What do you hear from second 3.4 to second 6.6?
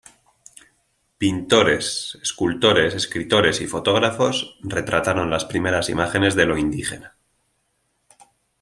y fotógrafos retrataron las primeras imágenes de lo